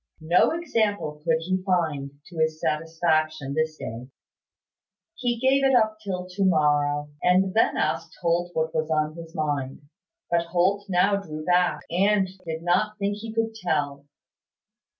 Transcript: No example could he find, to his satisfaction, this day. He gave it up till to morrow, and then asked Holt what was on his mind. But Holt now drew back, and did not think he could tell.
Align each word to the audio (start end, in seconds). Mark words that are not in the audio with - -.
No 0.23 0.49
example 0.49 1.21
could 1.23 1.41
he 1.41 1.61
find, 1.61 2.09
to 2.25 2.39
his 2.39 2.59
satisfaction, 2.59 3.53
this 3.53 3.77
day. 3.77 4.09
He 5.13 5.37
gave 5.37 5.63
it 5.63 5.75
up 5.75 5.99
till 5.99 6.25
to 6.27 6.43
morrow, 6.43 7.09
and 7.21 7.53
then 7.53 7.77
asked 7.77 8.17
Holt 8.19 8.49
what 8.55 8.73
was 8.73 8.89
on 8.89 9.13
his 9.15 9.35
mind. 9.35 9.83
But 10.31 10.47
Holt 10.47 10.87
now 10.89 11.17
drew 11.17 11.45
back, 11.45 11.83
and 11.91 12.27
did 12.47 12.63
not 12.63 12.97
think 12.97 13.17
he 13.17 13.31
could 13.31 13.53
tell. 13.53 14.07